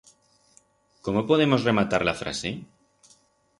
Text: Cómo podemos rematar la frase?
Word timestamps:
Cómo 1.03 1.27
podemos 1.29 1.63
rematar 1.63 2.01
la 2.05 2.15
frase? 2.21 2.49